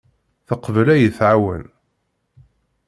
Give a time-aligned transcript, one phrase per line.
[0.47, 1.63] Teqbel ad iyi-tɛawen.